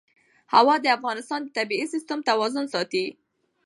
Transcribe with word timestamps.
هوا 0.53 0.75
د 0.83 0.87
افغانستان 0.97 1.39
د 1.43 1.49
طبعي 1.57 1.85
سیسټم 1.93 2.19
توازن 2.29 2.65
ساتي. 2.73 3.05